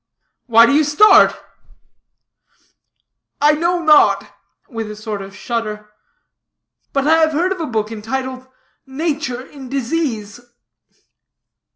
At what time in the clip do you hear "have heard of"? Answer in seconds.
7.17-7.61